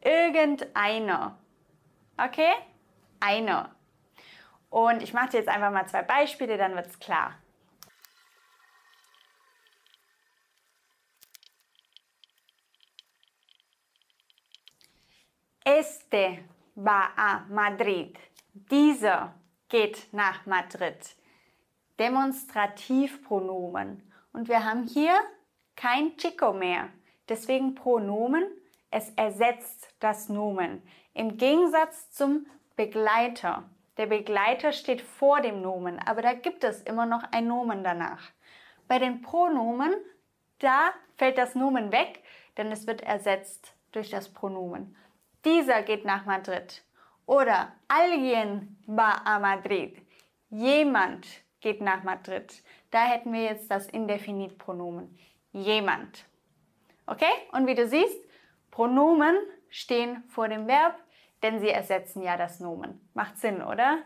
Irgendeiner. 0.00 1.38
Okay? 2.16 2.52
Einer. 3.20 3.74
Und 4.70 5.02
ich 5.02 5.12
mache 5.12 5.30
dir 5.30 5.38
jetzt 5.38 5.48
einfach 5.48 5.70
mal 5.70 5.86
zwei 5.86 6.02
Beispiele, 6.02 6.56
dann 6.56 6.74
wird 6.74 6.86
es 6.86 6.98
klar. 6.98 7.34
Este 15.70 16.38
va 16.76 17.10
a 17.14 17.44
Madrid. 17.50 18.18
Dieser 18.54 19.34
geht 19.68 20.08
nach 20.12 20.46
Madrid. 20.46 20.96
Demonstrativpronomen. 21.98 24.10
Und 24.32 24.48
wir 24.48 24.64
haben 24.64 24.86
hier 24.86 25.12
kein 25.76 26.16
Chico 26.16 26.54
mehr. 26.54 26.88
Deswegen 27.28 27.74
Pronomen, 27.74 28.46
es 28.90 29.10
ersetzt 29.10 29.94
das 30.00 30.30
Nomen. 30.30 30.82
Im 31.12 31.36
Gegensatz 31.36 32.12
zum 32.12 32.46
Begleiter. 32.74 33.68
Der 33.98 34.06
Begleiter 34.06 34.72
steht 34.72 35.02
vor 35.02 35.42
dem 35.42 35.60
Nomen, 35.60 35.98
aber 35.98 36.22
da 36.22 36.32
gibt 36.32 36.64
es 36.64 36.80
immer 36.80 37.04
noch 37.04 37.24
ein 37.30 37.46
Nomen 37.46 37.84
danach. 37.84 38.30
Bei 38.86 38.98
den 38.98 39.20
Pronomen, 39.20 39.92
da 40.60 40.94
fällt 41.18 41.36
das 41.36 41.54
Nomen 41.54 41.92
weg, 41.92 42.22
denn 42.56 42.72
es 42.72 42.86
wird 42.86 43.02
ersetzt 43.02 43.74
durch 43.92 44.08
das 44.08 44.30
Pronomen. 44.30 44.96
Dieser 45.48 45.82
geht 45.82 46.04
nach 46.04 46.26
Madrid. 46.26 46.82
Oder 47.24 47.72
alguien 47.88 48.76
va 48.86 49.22
a 49.24 49.38
Madrid. 49.38 49.96
Jemand 50.50 51.26
geht 51.60 51.80
nach 51.80 52.02
Madrid. 52.02 52.62
Da 52.90 53.04
hätten 53.04 53.32
wir 53.32 53.44
jetzt 53.44 53.70
das 53.70 53.86
Indefinitpronomen. 53.86 55.18
Jemand. 55.52 56.26
Okay? 57.06 57.32
Und 57.52 57.66
wie 57.66 57.74
du 57.74 57.86
siehst, 57.86 58.18
Pronomen 58.70 59.36
stehen 59.70 60.22
vor 60.28 60.48
dem 60.48 60.66
Verb, 60.66 60.98
denn 61.42 61.60
sie 61.60 61.70
ersetzen 61.70 62.22
ja 62.22 62.36
das 62.36 62.60
Nomen. 62.60 63.00
Macht 63.14 63.38
Sinn, 63.38 63.62
oder? 63.62 63.98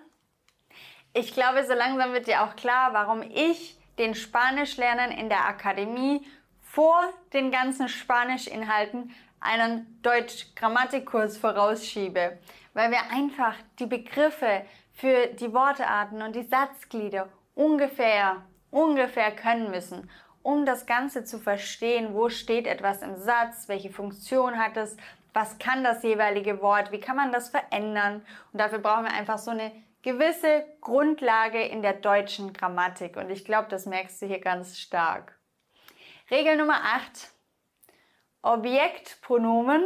Ich 1.13 1.35
glaube, 1.35 1.65
so 1.65 1.75
langsam 1.75 2.13
wird 2.13 2.29
dir 2.29 2.45
auch 2.45 2.55
klar, 2.55 2.93
warum 2.93 3.23
ich 3.23 3.79
den 3.99 4.15
Spanischlernen 4.15 5.11
in 5.11 5.29
der 5.29 5.47
Akademie 5.47 6.25
vor 6.61 7.03
den 7.33 7.51
ganzen 7.51 7.89
Spanischinhalten 7.89 9.13
einen 9.43 10.01
Deutsch-Grammatikkurs 10.03 11.39
vorausschiebe, 11.39 12.39
weil 12.75 12.91
wir 12.91 13.11
einfach 13.11 13.55
die 13.79 13.87
Begriffe 13.87 14.65
für 14.93 15.29
die 15.29 15.53
Wortarten 15.53 16.23
und 16.23 16.37
die 16.37 16.45
Satzglieder 16.45 17.29
ungefähr, 17.55 18.43
ungefähr 18.71 19.35
können 19.35 19.71
müssen, 19.71 20.11
um 20.43 20.67
das 20.67 20.87
Ganze 20.87 21.25
zu 21.25 21.39
verstehen, 21.39 22.15
wo 22.15 22.29
steht 22.29 22.67
etwas 22.67 23.03
im 23.03 23.17
Satz, 23.17 23.69
welche 23.69 23.91
Funktion 23.91 24.59
hat 24.59 24.77
es, 24.77 24.97
was 25.33 25.59
kann 25.59 25.83
das 25.83 26.03
jeweilige 26.03 26.61
Wort, 26.61 26.93
wie 26.93 27.01
kann 27.01 27.17
man 27.17 27.33
das 27.33 27.49
verändern. 27.49 28.25
Und 28.53 28.61
dafür 28.61 28.79
brauchen 28.79 29.05
wir 29.05 29.15
einfach 29.15 29.39
so 29.39 29.51
eine 29.51 29.73
gewisse 30.03 30.65
Grundlage 30.81 31.63
in 31.63 31.81
der 31.81 31.95
deutschen 31.95 32.53
Grammatik. 32.53 33.17
Und 33.17 33.31
ich 33.31 33.45
glaube, 33.45 33.69
das 33.71 33.87
merkst 33.87 34.21
du 34.21 34.27
hier 34.27 34.41
ganz 34.41 34.79
stark. 34.79 35.39
Regel 36.31 36.57
Nummer 36.57 36.83
8. 36.85 37.32
Objektpronomen 38.43 39.85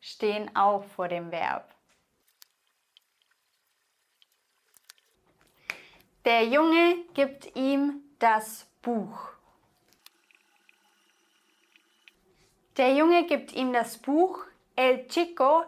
stehen 0.00 0.54
auch 0.56 0.84
vor 0.84 1.08
dem 1.08 1.30
Verb. 1.30 1.74
Der 6.24 6.44
Junge 6.44 7.04
gibt 7.14 7.56
ihm 7.56 8.02
das 8.18 8.66
Buch. 8.82 9.30
Der 12.76 12.94
Junge 12.94 13.26
gibt 13.26 13.52
ihm 13.52 13.72
das 13.72 13.98
Buch. 13.98 14.44
El 14.76 15.08
chico 15.08 15.64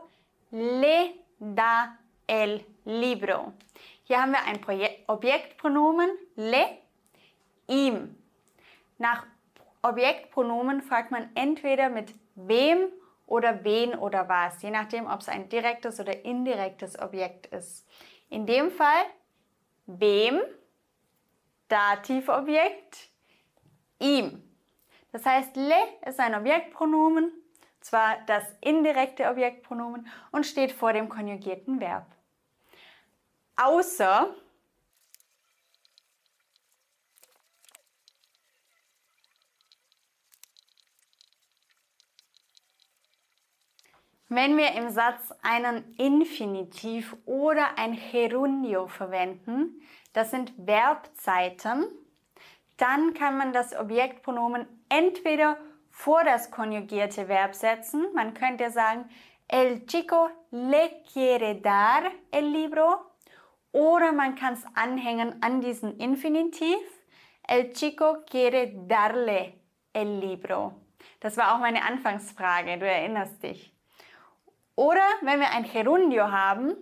le 0.53 1.15
da 1.39 1.97
el 2.27 2.65
libro. 2.85 3.53
Hier 4.05 4.23
haben 4.23 4.33
wir 4.33 4.45
ein 4.45 4.61
Objektpronomen 5.07 6.11
le, 6.37 6.79
ihm. 7.67 8.17
Nach 8.99 9.27
Objektpronomen 9.83 10.83
fragt 10.83 11.11
man 11.11 11.31
entweder 11.35 11.89
mit 11.89 12.15
wem 12.35 12.89
oder 13.27 13.65
wen 13.65 13.95
oder 13.95 14.29
was, 14.29 14.61
je 14.63 14.71
nachdem, 14.71 15.07
ob 15.07 15.21
es 15.21 15.29
ein 15.29 15.49
direktes 15.49 16.01
oder 16.01 16.25
indirektes 16.25 16.99
Objekt 16.99 17.47
ist. 17.47 17.89
In 18.29 18.47
dem 18.47 18.71
Fall 18.71 19.05
wem, 19.87 20.41
Dativobjekt, 21.69 23.11
ihm. 24.01 24.43
Das 25.13 25.25
heißt, 25.25 25.57
le 25.57 25.79
ist 26.07 26.21
ein 26.21 26.35
Objektpronomen, 26.35 27.31
zwar 27.81 28.17
das 28.27 28.45
indirekte 28.61 29.29
Objektpronomen 29.31 30.07
und 30.33 30.45
steht 30.45 30.73
vor 30.73 30.93
dem 30.93 31.09
konjugierten 31.09 31.81
Verb. 31.81 32.07
Außer 33.57 34.35
Wenn 44.33 44.57
wir 44.57 44.75
im 44.75 44.91
Satz 44.91 45.35
einen 45.43 45.93
Infinitiv 45.97 47.17
oder 47.27 47.77
ein 47.77 47.99
Gerundio 48.13 48.87
verwenden, 48.87 49.83
das 50.13 50.31
sind 50.31 50.53
Verbzeiten, 50.65 51.85
dann 52.77 53.13
kann 53.13 53.37
man 53.37 53.53
das 53.53 53.75
Objektpronomen 53.75 54.69
entweder 54.89 55.57
vor 55.91 56.23
das 56.23 56.53
konjugierte 56.53 57.27
Verb 57.27 57.57
setzen. 57.57 58.07
Man 58.15 58.33
könnte 58.33 58.71
sagen, 58.71 59.11
el 59.49 59.85
chico 59.87 60.29
le 60.53 61.03
quiere 61.13 61.57
dar 61.57 62.05
el 62.31 62.53
libro. 62.53 63.01
Oder 63.73 64.13
man 64.13 64.37
kann 64.37 64.55
es 64.55 64.65
anhängen 64.75 65.43
an 65.43 65.61
diesen 65.61 65.99
Infinitiv. 65.99 66.79
El 67.49 67.73
chico 67.73 68.19
quiere 68.31 68.73
darle 68.87 69.55
el 69.93 70.21
libro. 70.21 70.75
Das 71.19 71.37
war 71.37 71.53
auch 71.53 71.59
meine 71.59 71.83
Anfangsfrage, 71.83 72.79
du 72.79 72.87
erinnerst 72.87 73.43
dich. 73.43 73.75
Oder 74.81 75.05
wenn 75.21 75.41
wir 75.41 75.51
ein 75.51 75.71
Gerundio 75.71 76.33
haben, 76.33 76.75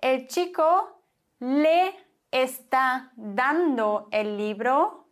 el 0.00 0.26
chico 0.26 0.88
le 1.38 1.92
está 2.30 3.10
dando 3.14 4.08
el 4.10 4.38
libro. 4.38 5.04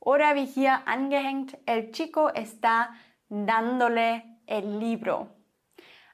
Oder 0.00 0.34
wie 0.34 0.46
hier 0.46 0.78
angehängt, 0.86 1.54
el 1.66 1.92
chico 1.92 2.30
está 2.30 2.94
dándole 3.28 4.22
el 4.46 4.78
libro. 4.78 5.28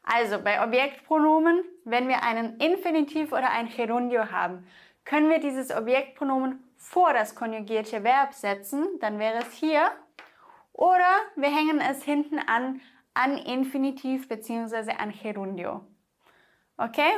Also 0.03 0.41
bei 0.43 0.61
Objektpronomen, 0.65 1.63
wenn 1.85 2.09
wir 2.09 2.25
einen 2.25 2.57
Infinitiv 2.57 3.31
oder 3.31 3.51
ein 3.53 3.69
Gerundio 3.69 4.33
haben, 4.33 4.67
können 5.05 5.31
wir 5.31 5.39
dieses 5.39 5.71
Objektpronomen 5.71 6.59
vor 6.77 7.13
das 7.13 7.37
konjugierte 7.37 8.03
Verb 8.03 8.35
setzen, 8.35 8.85
dann 8.99 9.21
wäre 9.21 9.43
es 9.43 9.53
hier. 9.53 9.93
Oder 10.73 11.21
wir 11.37 11.55
hängen 11.55 11.81
es 11.81 12.03
hinten 12.03 12.41
an 12.41 12.81
an 13.15 13.39
Infinitiv 13.39 14.29
bzw. 14.29 14.93
an 14.93 15.13
Gerundio. 15.13 15.87
Okay? 16.77 17.11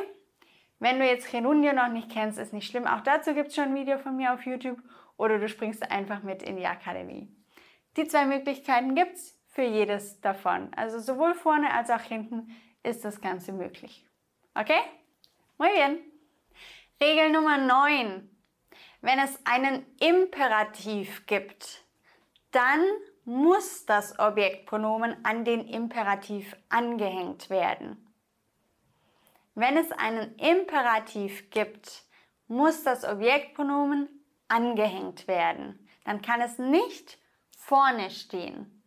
Wenn 0.79 0.99
du 0.99 1.07
jetzt 1.07 1.31
Gerundio 1.31 1.73
noch 1.73 1.89
nicht 1.89 2.11
kennst, 2.11 2.39
ist 2.39 2.53
nicht 2.53 2.71
schlimm. 2.71 2.87
Auch 2.87 3.03
dazu 3.03 3.35
gibt 3.35 3.49
es 3.49 3.55
schon 3.55 3.65
ein 3.65 3.75
Video 3.75 3.99
von 3.99 4.17
mir 4.17 4.33
auf 4.33 4.47
YouTube 4.47 4.79
oder 5.17 5.39
du 5.39 5.49
springst 5.49 5.91
einfach 5.91 6.23
mit 6.23 6.43
in 6.43 6.57
die 6.57 6.67
Akademie. 6.67 7.29
Die 7.97 8.07
zwei 8.07 8.25
Möglichkeiten 8.25 8.95
gibt 8.95 9.17
es 9.17 9.39
für 9.47 9.63
jedes 9.63 10.21
davon. 10.21 10.73
Also 10.75 10.99
sowohl 10.99 11.35
vorne 11.35 11.73
als 11.75 11.91
auch 11.91 12.01
hinten 12.01 12.49
ist 12.83 13.05
das 13.05 13.21
Ganze 13.21 13.53
möglich. 13.53 14.07
Okay? 14.55 14.81
Muy 15.59 15.69
bien. 15.75 15.99
Regel 17.03 17.31
Nummer 17.31 17.59
9. 17.59 18.31
Wenn 19.03 19.19
es 19.19 19.39
einen 19.45 19.85
Imperativ 20.01 21.27
gibt, 21.27 21.85
dann 22.51 22.83
muss 23.25 23.87
das 23.87 24.19
Objektpronomen 24.19 25.25
an 25.25 25.45
den 25.45 25.67
Imperativ 25.67 26.57
angehängt 26.69 27.51
werden. 27.51 28.07
Wenn 29.55 29.77
es 29.77 29.93
einen 29.93 30.37
Imperativ 30.37 31.51
gibt, 31.51 32.05
muss 32.49 32.83
das 32.83 33.05
Objektpronomen 33.05 34.09
angehängt 34.49 35.29
werden. 35.29 35.89
Dann 36.05 36.23
kann 36.23 36.41
es 36.41 36.59
nicht 36.59 37.19
vorne 37.57 38.11
stehen. 38.11 38.83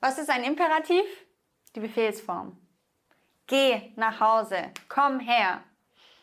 Was 0.00 0.18
ist 0.18 0.30
ein 0.30 0.44
Imperativ? 0.44 1.04
Die 1.74 1.80
Befehlsform. 1.80 2.56
Geh 3.46 3.92
nach 3.96 4.20
Hause, 4.20 4.72
komm 4.88 5.20
her. 5.20 5.62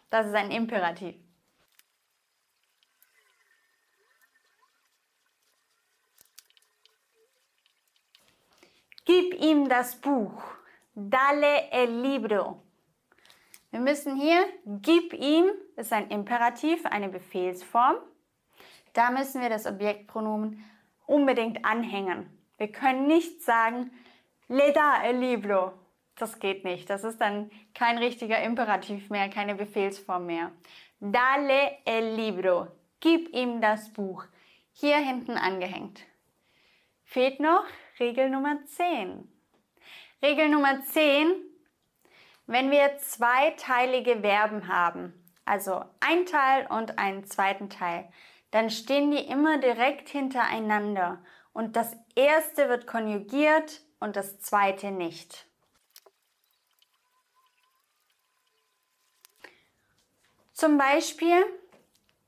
Das 0.10 0.26
ist 0.26 0.34
ein 0.34 0.52
Imperativ. 0.52 1.16
Gib 9.06 9.34
ihm 9.42 9.68
das 9.68 9.96
Buch. 9.96 10.44
Dale 10.94 11.72
el 11.72 12.02
libro. 12.02 12.62
Wir 13.72 13.80
müssen 13.80 14.16
hier, 14.16 14.46
gib 14.66 15.14
ihm, 15.14 15.46
ist 15.78 15.94
ein 15.94 16.10
Imperativ, 16.10 16.86
eine 16.86 17.10
Befehlsform. 17.10 17.96
Da 18.94 19.10
müssen 19.10 19.42
wir 19.42 19.50
das 19.50 19.66
Objektpronomen 19.66 20.64
unbedingt 21.06 21.66
anhängen. 21.66 22.30
Wir 22.58 22.72
können 22.72 23.08
nicht 23.08 23.42
sagen, 23.42 23.92
le 24.48 24.72
da 24.74 25.04
el 25.04 25.18
libro. 25.18 25.72
Das 26.18 26.40
geht 26.40 26.64
nicht. 26.64 26.90
Das 26.90 27.04
ist 27.04 27.20
dann 27.20 27.50
kein 27.74 27.98
richtiger 27.98 28.44
Imperativ 28.44 29.10
mehr, 29.10 29.30
keine 29.30 29.56
Befehlsform 29.56 30.28
mehr. 30.28 30.52
Dale 31.00 31.78
el 31.86 32.16
libro. 32.16 32.68
Gib 33.00 33.34
ihm 33.34 33.62
das 33.62 33.92
Buch. 33.92 34.26
Hier 34.74 34.98
hinten 34.98 35.32
angehängt. 35.32 36.02
Fehlt 37.04 37.40
noch 37.40 37.66
Regel 38.02 38.32
Nummer 38.32 38.58
10. 38.66 39.32
Regel 40.24 40.50
Nummer 40.50 40.84
10, 40.84 41.36
wenn 42.48 42.72
wir 42.72 42.98
zweiteilige 42.98 44.22
Verben 44.22 44.68
haben, 44.68 45.14
also 45.46 45.86
ein 46.00 46.26
Teil 46.26 46.66
und 46.66 46.98
einen 46.98 47.26
zweiten 47.26 47.70
Teil, 47.70 48.12
dann 48.50 48.72
stehen 48.72 49.12
die 49.12 49.20
immer 49.20 49.60
direkt 49.60 50.10
hintereinander 50.10 51.24
und 51.54 51.76
das 51.76 51.96
erste 52.16 52.70
wird 52.70 52.88
konjugiert 52.88 53.82
und 54.00 54.16
das 54.16 54.40
zweite 54.40 54.90
nicht. 54.90 55.46
Zum 60.54 60.80
Beispiel, 60.80 61.46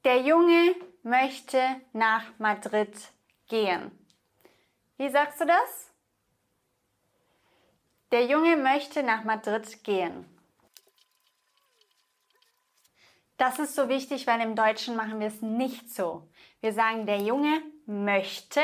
der 0.05 0.21
Junge 0.21 0.75
möchte 1.01 1.59
nach 1.93 2.25
Madrid 2.37 2.95
gehen. 3.47 4.02
Wie 4.97 5.09
sagst 5.09 5.41
du 5.41 5.45
das? 5.45 5.91
Der 8.11 8.25
Junge 8.25 8.57
möchte 8.57 9.01
nach 9.01 9.23
Madrid 9.23 9.83
gehen. 9.83 10.25
Das 13.37 13.57
ist 13.57 13.75
so 13.75 13.89
wichtig, 13.89 14.27
weil 14.27 14.39
im 14.41 14.55
Deutschen 14.55 14.95
machen 14.95 15.19
wir 15.19 15.27
es 15.27 15.41
nicht 15.41 15.89
so. 15.89 16.29
Wir 16.61 16.73
sagen, 16.73 17.07
der 17.07 17.17
Junge 17.17 17.61
möchte 17.85 18.61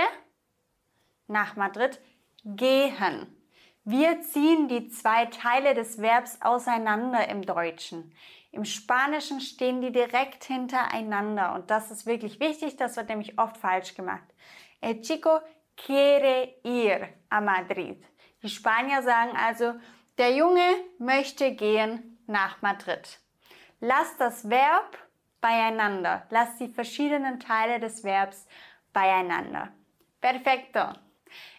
nach 1.27 1.55
Madrid 1.55 1.99
gehen. 2.45 3.35
Wir 3.83 4.21
ziehen 4.21 4.67
die 4.67 4.89
zwei 4.89 5.25
Teile 5.25 5.73
des 5.73 5.99
Verbs 5.99 6.37
auseinander 6.41 7.27
im 7.27 7.41
Deutschen. 7.41 8.13
Im 8.51 8.65
Spanischen 8.65 9.41
stehen 9.41 9.81
die 9.81 9.91
direkt 9.91 10.43
hintereinander 10.43 11.55
und 11.55 11.71
das 11.71 11.91
ist 11.91 12.05
wirklich 12.05 12.39
wichtig, 12.39 12.77
das 12.77 12.97
wird 12.97 13.09
nämlich 13.09 13.37
oft 13.39 13.57
falsch 13.57 13.95
gemacht. 13.95 14.27
El 14.81 15.01
chico 15.01 15.39
quiere 15.85 16.55
ir 16.63 17.09
a 17.29 17.41
Madrid. 17.41 18.03
Die 18.43 18.49
Spanier 18.49 19.01
sagen 19.03 19.35
also, 19.35 19.73
der 20.17 20.33
Junge 20.33 20.69
möchte 20.97 21.53
gehen 21.55 22.19
nach 22.27 22.61
Madrid. 22.61 23.19
Lass 23.79 24.17
das 24.17 24.49
Verb 24.49 24.97
beieinander. 25.41 26.25
Lass 26.29 26.57
die 26.57 26.67
verschiedenen 26.67 27.39
Teile 27.39 27.79
des 27.79 28.03
Verbs 28.03 28.45
beieinander. 28.93 29.69
Perfekto. 30.21 30.79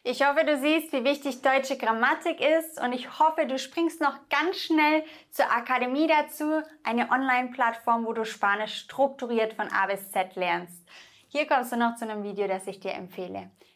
Ich 0.03 0.27
hoffe, 0.27 0.45
du 0.45 0.59
siehst, 0.59 0.93
wie 0.93 1.05
wichtig 1.05 1.43
deutsche 1.43 1.79
Grammatik 1.79 2.41
ist 2.41 2.81
und 2.81 2.93
ich 2.93 3.19
hoffe, 3.19 3.47
du 3.47 3.59
springst 3.59 4.01
noch 4.01 4.29
ganz 4.29 4.57
schnell 4.57 5.05
zur 5.31 5.51
Akademie 5.51 6.09
dazu, 6.09 6.63
eine 6.83 7.11
Online-Plattform, 7.11 8.05
wo 8.05 8.13
du 8.13 8.25
Spanisch 8.25 8.81
strukturiert 8.81 9.55
von 9.55 9.69
A 9.69 9.87
bis 9.87 10.11
Z 10.11 10.35
lernst. 10.35 10.85
Hier 11.29 11.47
kommst 11.47 11.73
du 11.73 11.77
noch 11.77 11.95
zu 11.95 12.05
einem 12.05 12.25
Video, 12.25 12.49
das 12.49 12.67
ich 12.67 12.81
dir 12.81 12.95
empfehle. 12.95 13.51